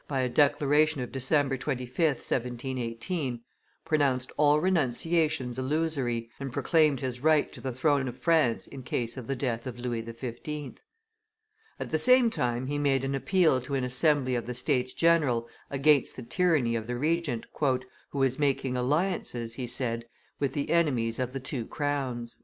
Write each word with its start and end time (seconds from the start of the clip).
by 0.07 0.21
a 0.21 0.29
declaration 0.29 0.99
of 0.99 1.11
December 1.11 1.55
25th, 1.59 2.25
1718, 2.25 3.39
pronounced 3.85 4.31
all 4.35 4.59
renunciations 4.59 5.59
illusory, 5.59 6.27
and 6.39 6.51
proclaimed 6.51 7.01
his 7.01 7.19
right 7.19 7.53
to 7.53 7.61
the 7.61 7.71
throne 7.71 8.07
of 8.07 8.17
France 8.17 8.65
in 8.65 8.81
case 8.81 9.15
of 9.15 9.27
the 9.27 9.35
death 9.35 9.67
of 9.67 9.77
Louis 9.77 10.01
XV. 10.03 10.81
At 11.79 11.91
the 11.91 11.99
same 11.99 12.31
time 12.31 12.65
he 12.65 12.79
made 12.79 13.03
an 13.03 13.13
appeal 13.13 13.61
to 13.61 13.75
an 13.75 13.83
assembly 13.83 14.33
of 14.33 14.47
the 14.47 14.55
States 14.55 14.95
general 14.95 15.47
against 15.69 16.15
the 16.15 16.23
tyranny 16.23 16.75
of 16.75 16.87
the 16.87 16.95
Regent, 16.95 17.45
"who 18.09 18.17
was 18.17 18.39
making 18.39 18.75
alliances," 18.75 19.53
he 19.53 19.67
said, 19.67 20.05
"with 20.39 20.53
the 20.53 20.71
enemies 20.71 21.19
of 21.19 21.31
the 21.31 21.39
two 21.39 21.63
crowns." 21.67 22.37